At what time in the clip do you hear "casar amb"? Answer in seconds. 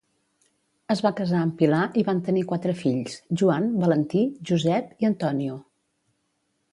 1.19-1.53